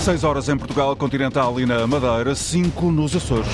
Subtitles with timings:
[0.00, 3.46] 6 horas em Portugal Continental e na Madeira, 5 nos Açores.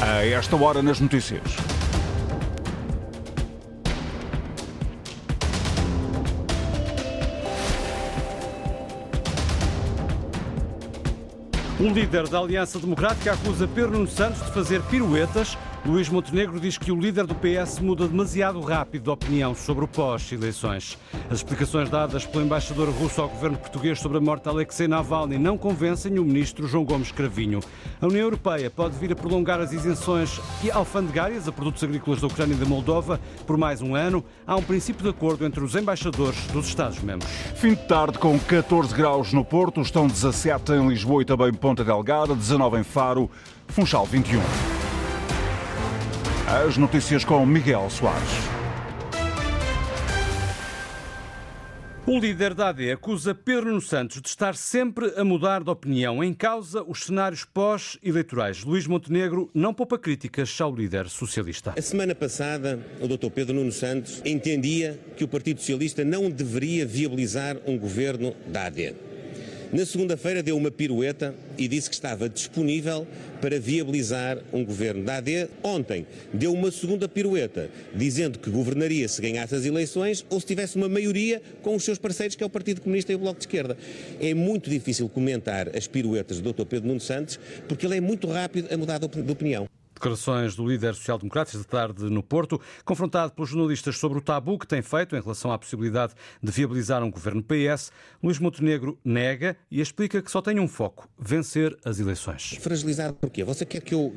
[0.00, 1.42] A esta hora nas notícias.
[11.78, 16.90] Um líder da Aliança Democrática acusa Pedro Santos de fazer piruetas Luís Montenegro diz que
[16.90, 20.96] o líder do PS muda demasiado rápido de opinião sobre o pós-eleições.
[21.28, 25.36] As explicações dadas pelo embaixador russo ao governo português sobre a morte de Alexei Navalny
[25.36, 27.60] não convencem o ministro João Gomes Cravinho.
[28.00, 30.40] A União Europeia pode vir a prolongar as isenções
[30.72, 34.24] alfandegárias a produtos agrícolas da Ucrânia e da Moldova por mais um ano.
[34.46, 37.30] Há um princípio de acordo entre os embaixadores dos Estados-membros.
[37.56, 41.84] Fim de tarde com 14 graus no Porto, estão 17 em Lisboa e também Ponta
[41.84, 43.30] Delgada, 19 em Faro,
[43.68, 44.40] Funchal 21.
[46.54, 48.30] As notícias com Miguel Soares.
[52.06, 56.22] O líder da AD acusa Pedro Nuno Santos de estar sempre a mudar de opinião
[56.22, 58.62] em causa os cenários pós-eleitorais.
[58.62, 61.74] Luís Montenegro não poupa críticas ao líder socialista.
[61.76, 63.30] A semana passada, o Dr.
[63.34, 68.94] Pedro Nuno Santos entendia que o Partido Socialista não deveria viabilizar um governo da AD.
[69.74, 73.04] Na segunda-feira deu uma pirueta e disse que estava disponível
[73.40, 75.48] para viabilizar um governo da AD.
[75.64, 80.76] Ontem deu uma segunda pirueta, dizendo que governaria se ganhasse as eleições ou se tivesse
[80.76, 83.46] uma maioria com os seus parceiros, que é o Partido Comunista e o Bloco de
[83.46, 83.76] Esquerda.
[84.20, 86.66] É muito difícil comentar as piruetas do Dr.
[86.66, 89.66] Pedro Nuno Santos, porque ele é muito rápido a mudar de opinião.
[89.94, 94.66] Declarações do líder social-democrata de tarde no Porto, confrontado pelos jornalistas sobre o tabu que
[94.66, 99.80] tem feito em relação à possibilidade de viabilizar um governo PS, Luís Montenegro nega e
[99.80, 102.58] explica que só tem um foco: vencer as eleições.
[102.60, 103.44] Fragilizado porquê?
[103.44, 104.14] Você quer que eu uh,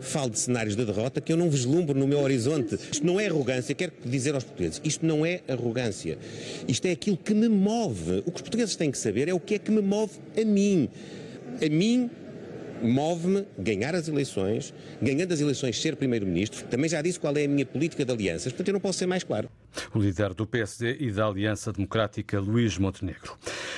[0.00, 2.74] fale de cenários da derrota que eu não vislumbro no meu horizonte?
[2.74, 6.18] Isto não é arrogância, quero dizer aos portugueses, isto não é arrogância.
[6.68, 8.22] Isto é aquilo que me move.
[8.26, 10.44] O que os portugueses têm que saber é o que é que me move a
[10.44, 10.88] mim.
[11.60, 12.10] A mim
[12.82, 16.66] move-me ganhar as eleições, ganhando as eleições ser Primeiro-Ministro.
[16.66, 19.06] Também já disse qual é a minha política de alianças, portanto eu não posso ser
[19.06, 19.48] mais claro.
[19.94, 23.36] O líder do PSD e da Aliança Democrática, Luís Montenegro.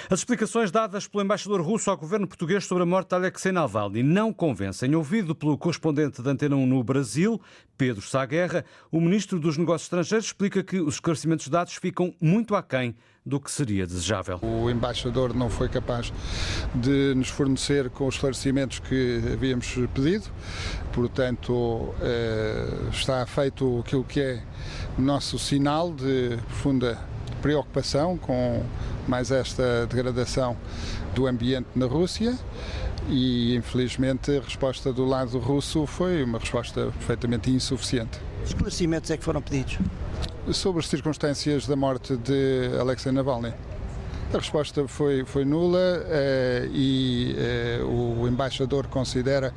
[0.08, 4.02] As explicações dadas pelo embaixador russo ao governo português sobre a morte de Alexei Navalny
[4.02, 4.94] não convencem.
[4.94, 7.40] Ouvido pelo correspondente da Antena 1 no Brasil,
[7.76, 12.54] Pedro Sá Guerra, o ministro dos Negócios Estrangeiros explica que os esclarecimentos dados ficam muito
[12.54, 12.94] aquém
[13.28, 14.40] do que seria desejável.
[14.42, 16.12] O embaixador não foi capaz
[16.74, 20.24] de nos fornecer com os esclarecimentos que havíamos pedido,
[20.92, 24.42] portanto, eh, está feito aquilo que é
[24.96, 26.98] o nosso sinal de profunda
[27.42, 28.64] preocupação com
[29.06, 30.56] mais esta degradação
[31.14, 32.36] do ambiente na Rússia
[33.08, 38.18] e infelizmente a resposta do lado russo foi uma resposta perfeitamente insuficiente.
[38.44, 39.78] Esclarecimentos é que foram pedidos?
[40.52, 43.52] Sobre as circunstâncias da morte de Alexei Navalny.
[44.32, 49.54] A resposta foi, foi nula eh, e eh, o embaixador considera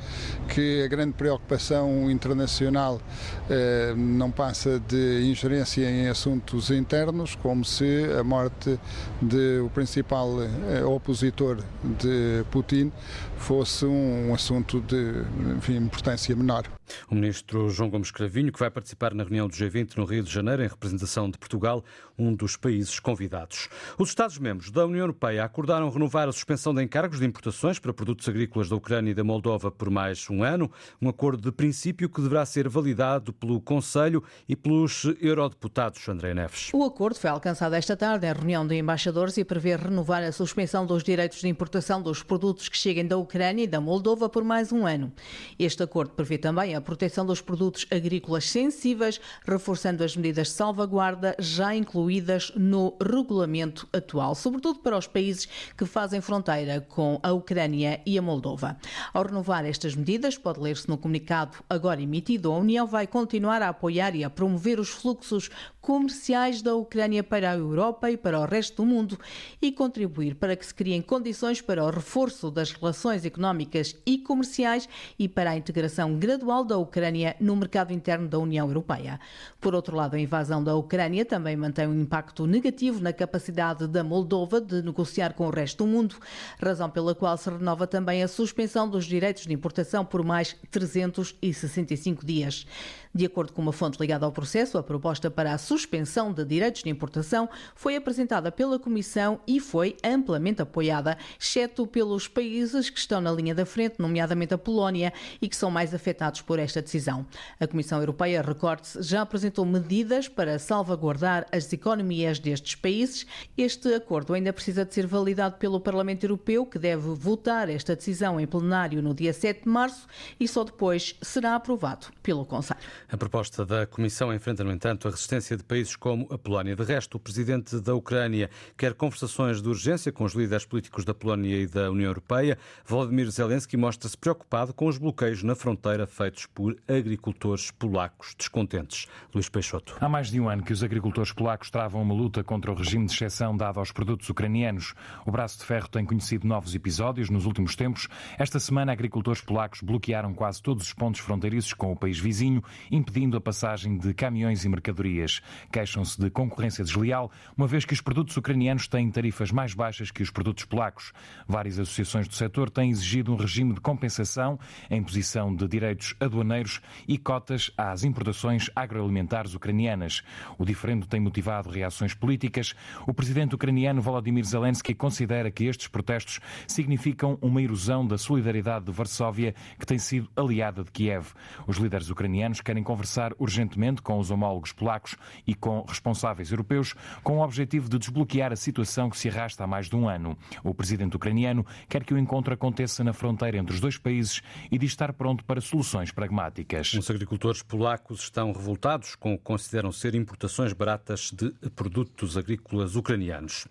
[0.48, 3.02] que a grande preocupação internacional
[3.50, 8.80] eh, não passa de ingerência em assuntos internos, como se a morte
[9.22, 12.94] do principal eh, opositor de Putin
[13.36, 15.26] fosse um assunto de
[15.58, 16.64] enfim, importância menor.
[17.10, 20.32] O ministro João Gomes Cravinho, que vai participar na reunião do G20 no Rio de
[20.32, 21.84] Janeiro, em representação de Portugal,
[22.18, 23.70] um dos países convidados.
[23.98, 28.28] Os Estados-membros da União Europeia acordaram renovar a suspensão de encargos de importações para produtos
[28.28, 32.22] agrícolas da Ucrânia e da Moldova por mais um ano, um acordo de princípio que
[32.22, 36.08] deverá ser validado pelo Conselho e pelos eurodeputados.
[36.08, 36.70] André Neves.
[36.74, 40.86] O acordo foi alcançado esta tarde em reunião de embaixadores e prevê renovar a suspensão
[40.86, 44.72] dos direitos de importação dos produtos que cheguem da Ucrânia e da Moldova por mais
[44.72, 45.12] um ano.
[45.58, 50.54] Este acordo prevê também a a proteção dos produtos agrícolas sensíveis, reforçando as medidas de
[50.54, 55.48] salvaguarda já incluídas no regulamento atual, sobretudo para os países
[55.78, 58.78] que fazem fronteira com a Ucrânia e a Moldova.
[59.14, 63.70] Ao renovar estas medidas, pode ler-se no comunicado agora emitido, a União vai continuar a
[63.70, 65.50] apoiar e a promover os fluxos
[65.82, 69.20] comerciais da Ucrânia para a Europa e para o resto do mundo
[69.60, 74.88] e contribuir para que se criem condições para o reforço das relações económicas e comerciais
[75.18, 79.20] e para a integração gradual da Ucrânia no mercado interno da União Europeia.
[79.60, 84.04] Por outro lado, a invasão da Ucrânia também mantém um impacto negativo na capacidade da
[84.04, 86.16] Moldova de negociar com o resto do mundo,
[86.62, 92.24] razão pela qual se renova também a suspensão dos direitos de importação por mais 365
[92.24, 92.68] dias.
[93.14, 96.84] De acordo com uma fonte ligada ao processo, a proposta para a suspensão de direitos
[96.84, 103.22] de importação foi apresentada pela Comissão e foi amplamente apoiada, exceto pelos países que estão
[103.22, 107.26] na linha da frente, nomeadamente a Polónia, e que são mais afetados por esta decisão.
[107.58, 113.26] A Comissão Europeia, recorde-se, já apresentou medidas para salvaguardar as economias destes países.
[113.58, 118.42] Este acordo ainda precisa de ser validado pelo Parlamento Europeu, que deve votar esta decisão
[118.42, 120.06] em plenário no dia 7 de março
[120.38, 122.82] e só depois será aprovado pelo Conselho.
[123.10, 126.76] A proposta da Comissão enfrenta, no entanto, a resistência de países como a Polónia.
[126.76, 131.14] De resto, o presidente da Ucrânia quer conversações de urgência com os líderes políticos da
[131.14, 132.58] Polónia e da União Europeia.
[132.86, 139.08] Volodymyr Zelensky mostra-se preocupado com os bloqueios na fronteira feitos por agricultores polacos descontentes.
[139.34, 139.98] Luís Peixoto.
[140.00, 143.06] Há mais de um ano que os agricultores polacos travam uma luta contra o regime
[143.06, 144.94] de exceção dado aos produtos ucranianos.
[145.26, 148.08] O braço de ferro tem conhecido novos episódios nos últimos tempos.
[148.38, 153.38] Esta semana, agricultores polacos bloquearam quase todos os pontos fronteiriços com o país vizinho, impedindo
[153.38, 155.42] a passagem de caminhões e mercadorias.
[155.72, 160.24] Queixam-se de concorrência desleal, uma vez que os produtos ucranianos têm tarifas mais baixas que
[160.24, 161.12] os produtos polacos.
[161.48, 164.60] Várias associações do setor têm exigido um regime de compensação,
[164.90, 170.24] a imposição de direitos aduaneiros e cotas às importações agroalimentares ucranianas.
[170.58, 172.74] O diferendo tem motivado reações políticas.
[173.08, 178.92] O presidente ucraniano Volodymyr Zelensky considera que estes protestos significam uma erosão da solidariedade de
[178.92, 181.28] Varsóvia, que tem sido aliada de Kiev.
[181.68, 185.16] Os líderes ucranianos querem conversar urgentemente com os homólogos polacos
[185.46, 186.94] e com responsáveis europeus,
[187.24, 190.38] com o objetivo de desbloquear a situação que se arrasta há mais de um ano.
[190.64, 194.42] O presidente ucraniano quer que o encontro aconteça na fronteira entre os dois países
[194.72, 196.94] e diz estar pronto para soluções pragmáticas.
[196.94, 202.96] Os agricultores polacos estão revoltados com o que consideram ser importações baratas de produtos agrícolas
[202.96, 203.68] ucranianos.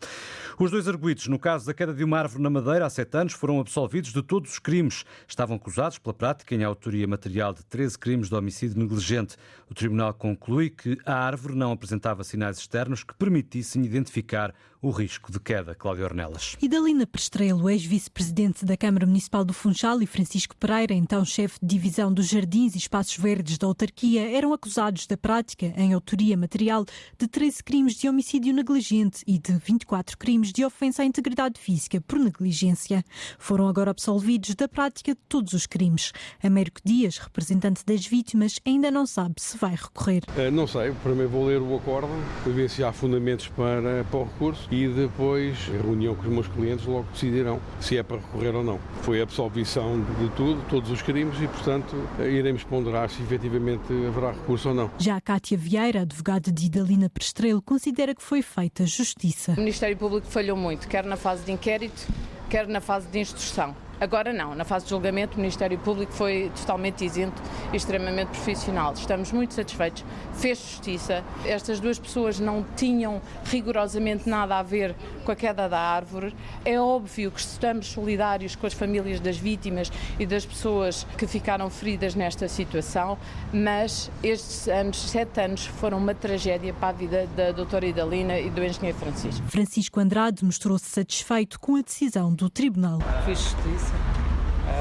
[0.59, 3.33] Os dois arguídos no caso da queda de uma árvore na Madeira há sete anos
[3.33, 5.05] foram absolvidos de todos os crimes.
[5.27, 9.37] Estavam acusados pela prática em autoria material de 13 crimes de homicídio negligente.
[9.69, 15.31] O tribunal conclui que a árvore não apresentava sinais externos que permitissem identificar o risco
[15.31, 15.75] de queda.
[15.75, 16.57] Cláudia Ornelas.
[16.61, 22.13] Idalina Prestrelo, ex-vice-presidente da Câmara Municipal do Funchal, e Francisco Pereira, então chefe de divisão
[22.13, 26.87] dos Jardins e Espaços Verdes da autarquia, eram acusados da prática, em autoria material,
[27.19, 32.01] de 13 crimes de homicídio negligente e de 24 crimes de ofensa à integridade física
[32.01, 33.05] por negligência.
[33.39, 36.13] Foram agora absolvidos da prática de todos os crimes.
[36.43, 40.23] Américo Dias, representante das vítimas, ainda não sabe se vai recorrer.
[40.29, 42.09] Uh, não sei, primeiro vou ler o acordo,
[42.47, 46.47] ver se há fundamentos para, para o recurso e depois, em reunião com os meus
[46.47, 48.79] clientes, logo decidirão se é para recorrer ou não.
[49.03, 54.33] Foi a absolvição de tudo, todos os crimes e, portanto, iremos ponderar se efetivamente haverá
[54.33, 54.91] recurso ou não.
[54.99, 59.53] Já a Cátia Vieira, advogada de Idalina Prestrelo, considera que foi feita justiça.
[59.53, 62.07] O Ministério Público falhou muito, quer na fase de inquérito,
[62.49, 63.75] quer na fase de instrução.
[64.01, 68.95] Agora não, na fase de julgamento o Ministério Público foi totalmente isento e extremamente profissional.
[68.95, 70.03] Estamos muito satisfeitos,
[70.33, 71.23] fez justiça.
[71.45, 76.35] Estas duas pessoas não tinham rigorosamente nada a ver com a queda da árvore.
[76.65, 81.69] É óbvio que estamos solidários com as famílias das vítimas e das pessoas que ficaram
[81.69, 83.19] feridas nesta situação,
[83.53, 88.49] mas estes anos, sete anos, foram uma tragédia para a vida da doutora Idalina e
[88.49, 89.47] do engenheiro Francisco.
[89.47, 92.99] Francisco Andrade mostrou-se satisfeito com a decisão do Tribunal.
[93.27, 93.90] Fiz justiça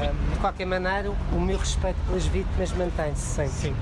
[0.08, 3.52] de qualquer maneira, o meu respeito pelas vítimas mantém-se sempre.
[3.52, 3.76] Sim.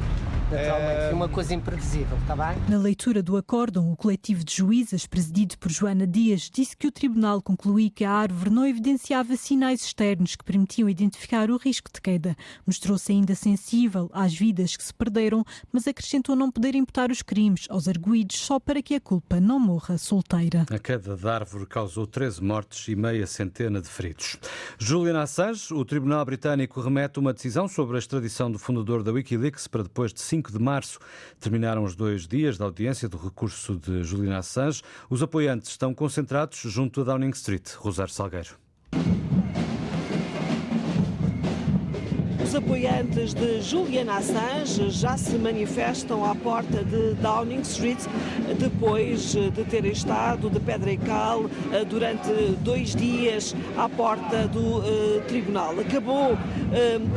[0.51, 2.57] Naturalmente, é uma coisa imprevisível, está bem?
[2.71, 6.91] Na leitura do acórdão, o coletivo de juízas, presidido por Joana Dias, disse que o
[6.91, 12.01] tribunal concluiu que a árvore não evidenciava sinais externos que permitiam identificar o risco de
[12.01, 12.35] queda.
[12.67, 17.67] Mostrou-se ainda sensível às vidas que se perderam, mas acrescentou não poder imputar os crimes
[17.69, 20.65] aos arguídos só para que a culpa não morra solteira.
[20.71, 24.39] A queda da árvore causou 13 mortes e meia centena de feridos.
[24.79, 29.69] Julian Assange, o tribunal britânico remete uma decisão sobre a extradição do fundador da Wikileaks
[29.69, 30.99] para depois de 5 de março.
[31.41, 34.83] Terminaram os dois dias da audiência do recurso de Julian Assange.
[35.11, 37.75] Os apoiantes estão concentrados junto a Downing Street.
[37.75, 38.68] Rosário Salgueiro.
[42.49, 47.99] Os apoiantes de Julian Assange já se manifestam à porta de Downing Street
[48.59, 54.79] depois de terem estado de pedra e cal eh, durante dois dias à porta do
[54.79, 55.79] uh, tribunal.
[55.79, 56.39] Acabou uh,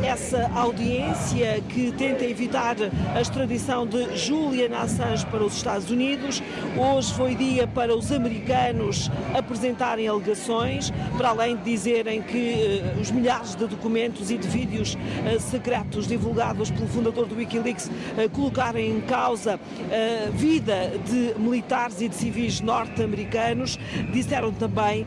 [0.03, 2.75] essa audiência que tenta evitar
[3.15, 6.43] a extradição de Julian Assange para os Estados Unidos.
[6.77, 13.09] Hoje foi dia para os americanos apresentarem alegações, para além de dizerem que uh, os
[13.11, 14.97] milhares de documentos e de vídeos
[15.39, 17.89] secretos divulgados pelo fundador do Wikileaks
[18.33, 23.77] colocarem em causa a vida de militares e de civis norte-americanos.
[24.11, 25.05] Disseram também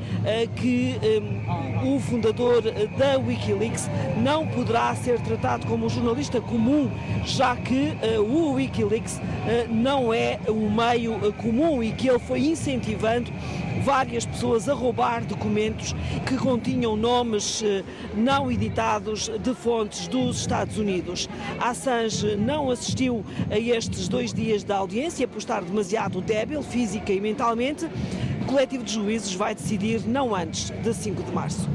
[0.57, 0.97] que
[1.85, 3.89] o fundador da Wikileaks
[4.23, 6.91] não poderá ser tratado como um jornalista comum,
[7.25, 9.21] já que o Wikileaks
[9.69, 13.31] não é um meio comum e que ele foi incentivando
[13.83, 15.95] várias pessoas a roubar documentos
[16.27, 17.83] que continham nomes eh,
[18.15, 21.29] não editados de fontes dos Estados Unidos.
[21.59, 27.21] Assange não assistiu a estes dois dias da audiência por estar demasiado débil física e
[27.21, 27.87] mentalmente.
[28.43, 31.69] O coletivo de juízes vai decidir não antes de 5 de março.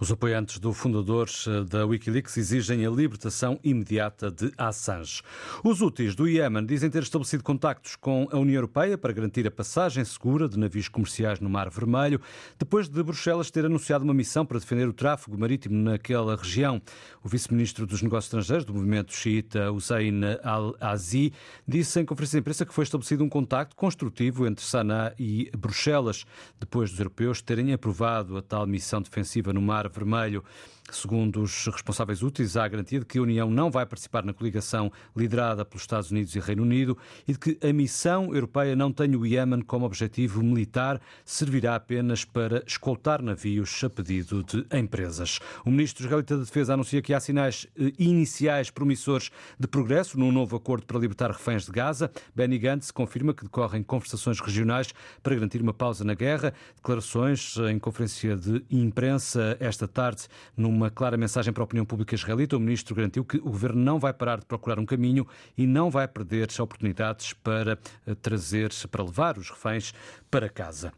[0.00, 5.20] Os apoiantes do fundador eh, da Wikileaks exigem a libertação imediata de Assange.
[5.62, 9.50] Os úteis do Iémen dizem ter estabelecido contactos com a União Europeia para garantir a
[9.50, 12.18] passagem segura de navios comerciais no Mar Vermelho,
[12.58, 16.80] depois de Bruxelas ter anunciado uma missão para defender o tráfego marítimo naquela região.
[17.22, 21.30] O vice-ministro dos Negócios Estrangeiros do movimento xiita, Hussein Al-Azi,
[21.68, 26.24] disse em conferência de imprensa que foi estabelecido um contacto construtivo entre Sanaa e Bruxelas,
[26.58, 30.44] depois dos europeus terem aprovado a tal missão defensiva no Mar Vermelho.
[30.92, 34.32] Segundo os responsáveis úteis, há a garantia de que a União não vai participar na
[34.32, 38.92] coligação liderada pelos Estados Unidos e Reino Unido e de que a missão europeia não
[38.92, 45.38] tem o Iémen como objetivo militar, servirá apenas para escoltar navios a pedido de empresas.
[45.64, 50.32] O ministro israelita da Defesa anuncia que há sinais eh, iniciais promissores de progresso num
[50.32, 52.10] novo acordo para libertar reféns de Gaza.
[52.34, 54.92] Benny Gantz confirma que decorrem conversações regionais
[55.22, 56.52] para garantir uma pausa na guerra.
[56.76, 62.14] Declarações em conferência de imprensa esta tarde numa uma clara mensagem para a opinião pública
[62.14, 65.66] israelita, o ministro garantiu que o governo não vai parar de procurar um caminho e
[65.66, 69.92] não vai perder oportunidades para eh, trazer, para levar os reféns
[70.30, 70.92] para casa.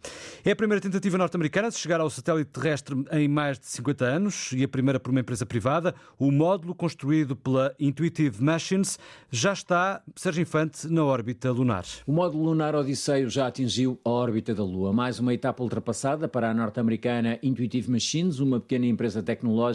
[0.45, 4.53] É a primeira tentativa norte-americana de chegar ao satélite terrestre em mais de 50 anos
[4.53, 5.95] e a primeira por uma empresa privada.
[6.19, 8.99] O módulo construído pela Intuitive Machines
[9.31, 11.85] já está, Sérgio Infante, na órbita lunar.
[12.07, 14.93] O módulo lunar Odisseio já atingiu a órbita da Lua.
[14.93, 19.72] Mais uma etapa ultrapassada para a norte-americana Intuitive Machines, uma pequena empresa tecnológica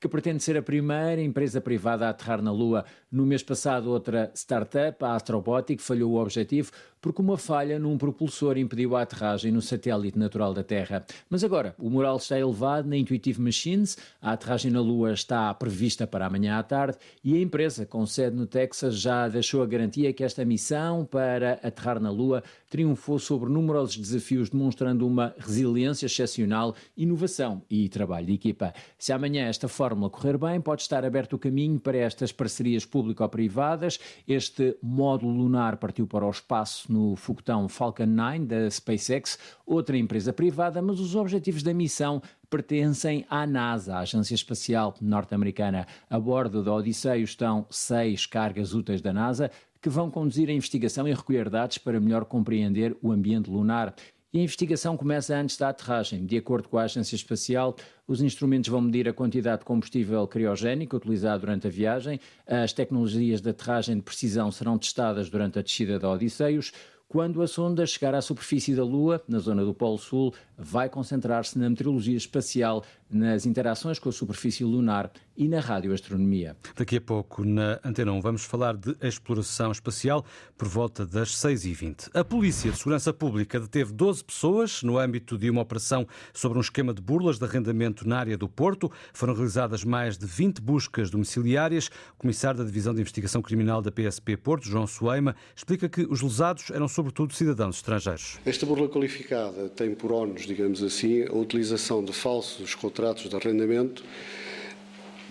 [0.00, 2.84] que pretende ser a primeira empresa privada a aterrar na Lua.
[3.10, 6.70] No mês passado, outra startup, a Astrobotic, falhou o objetivo
[7.04, 11.04] porque uma falha num propulsor impediu a aterragem no satélite natural da Terra.
[11.28, 16.06] Mas agora, o moral está elevado na Intuitive Machines, a aterragem na Lua está prevista
[16.06, 20.14] para amanhã à tarde e a empresa, com sede no Texas, já deixou a garantia
[20.14, 26.74] que esta missão para aterrar na Lua triunfou sobre numerosos desafios, demonstrando uma resiliência excepcional,
[26.96, 28.72] inovação e trabalho de equipa.
[28.98, 34.00] Se amanhã esta fórmula correr bem, pode estar aberto o caminho para estas parcerias público-privadas.
[34.26, 39.36] Este módulo lunar partiu para o espaço no foguetão Falcon 9 da SpaceX,
[39.66, 45.86] outra empresa privada, mas os objetivos da missão pertencem à NASA, a Agência Espacial Norte-Americana.
[46.08, 49.50] A bordo da Odisseio estão seis cargas úteis da NASA
[49.82, 53.94] que vão conduzir a investigação e recolher dados para melhor compreender o ambiente lunar.
[54.34, 56.26] E a investigação começa antes da aterragem.
[56.26, 60.96] De acordo com a Agência Espacial, os instrumentos vão medir a quantidade de combustível criogénico
[60.96, 62.18] utilizado durante a viagem.
[62.44, 66.72] As tecnologias de aterragem de precisão serão testadas durante a descida da Odisseios.
[67.06, 71.56] Quando a sonda chegar à superfície da Lua, na zona do Polo Sul, vai concentrar-se
[71.56, 76.56] na meteorologia espacial, nas interações com a superfície lunar e na radioastronomia.
[76.76, 80.24] Daqui a pouco, na Antena 1, vamos falar de exploração espacial
[80.56, 82.10] por volta das 6h20.
[82.14, 86.60] A Polícia de Segurança Pública deteve 12 pessoas no âmbito de uma operação sobre um
[86.60, 88.90] esquema de burlas de arrendamento na área do Porto.
[89.12, 91.88] Foram realizadas mais de 20 buscas domiciliárias.
[92.14, 96.22] O comissário da Divisão de Investigação Criminal da PSP Porto, João Soeima, explica que os
[96.22, 98.38] lesados eram sobretudo cidadãos estrangeiros.
[98.46, 104.04] Esta burla qualificada tem por ónus digamos assim, a utilização de falsos contratos de arrendamento,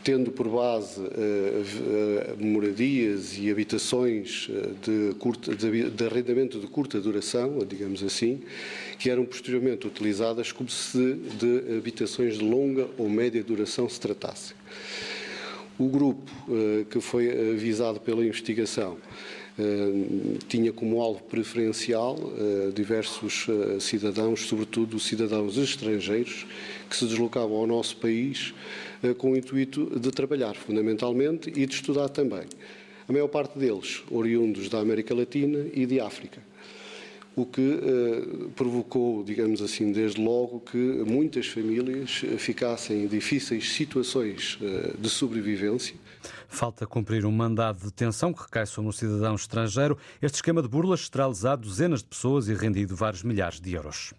[0.04, 6.68] tendo por base uh, uh, moradias e habitações eh, de, curta, de, de, arrendamento de
[6.68, 8.42] curta duração, digamos assim,
[9.00, 14.54] que eram posteriormente utilizadas como se de habitações de longa ou média duração se tratasse.
[15.80, 18.98] O grupo uh, que foi avisado pela investigação
[19.58, 26.48] eh, tinha como alvo preferencial eh, diversos eh, cidadãos, sobretudo cidadãos estrangeiros,
[26.90, 28.52] que se deslocavam ao nosso país
[29.18, 32.46] com o intuito de trabalhar, fundamentalmente, e de estudar também.
[33.08, 36.42] A maior parte deles oriundos da América Latina e de África
[37.36, 44.58] o que eh, provocou, digamos assim, desde logo que muitas famílias ficassem em difíceis situações
[44.62, 45.96] eh, de sobrevivência.
[46.48, 49.98] Falta cumprir um mandado de detenção que recai sobre um cidadão estrangeiro.
[50.22, 54.14] Este esquema de burlas terá lesado dezenas de pessoas e rendido vários milhares de euros.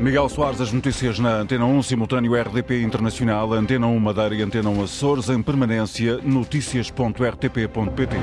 [0.00, 4.68] Miguel Soares, as notícias na Antena 1, simultâneo RDP Internacional, Antena 1 Madeira e Antena
[4.68, 8.16] 1 Açores, em permanência, notícias.rtp.pt.